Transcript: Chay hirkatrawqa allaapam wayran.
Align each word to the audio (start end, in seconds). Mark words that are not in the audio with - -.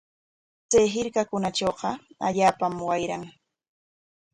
Chay 0.69 0.87
hirkatrawqa 0.93 1.89
allaapam 2.27 2.73
wayran. 2.87 3.23